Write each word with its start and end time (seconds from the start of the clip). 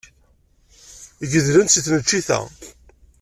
Gedlen-t 1.31 1.71
seg 1.73 1.83
tneččit-a. 1.85 2.39